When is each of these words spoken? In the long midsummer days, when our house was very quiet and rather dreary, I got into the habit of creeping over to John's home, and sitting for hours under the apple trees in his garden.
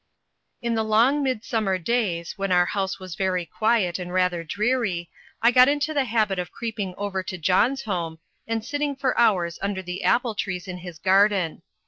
In 0.63 0.73
the 0.73 0.81
long 0.83 1.21
midsummer 1.21 1.77
days, 1.77 2.35
when 2.35 2.51
our 2.51 2.65
house 2.65 2.97
was 2.97 3.13
very 3.13 3.45
quiet 3.45 3.99
and 3.99 4.11
rather 4.11 4.43
dreary, 4.43 5.11
I 5.43 5.51
got 5.51 5.69
into 5.69 5.93
the 5.93 6.05
habit 6.05 6.39
of 6.39 6.51
creeping 6.51 6.95
over 6.97 7.21
to 7.21 7.37
John's 7.37 7.83
home, 7.83 8.17
and 8.47 8.65
sitting 8.65 8.95
for 8.95 9.15
hours 9.15 9.59
under 9.61 9.83
the 9.83 10.03
apple 10.03 10.33
trees 10.33 10.67
in 10.67 10.79
his 10.79 10.97
garden. 10.97 11.61